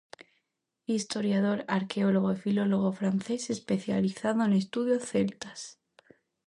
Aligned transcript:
Historiador, 0.95 1.57
arqueólogo 1.79 2.29
e 2.31 2.41
filólogo 2.45 2.89
francés, 2.99 3.41
especializado 3.57 4.39
en 4.47 4.51
estudos 4.61 5.03
celtas. 5.11 5.59